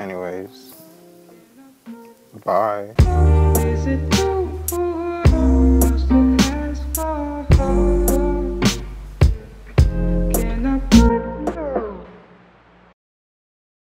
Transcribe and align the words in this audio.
Anyways, 0.00 0.74
bye. 2.42 2.94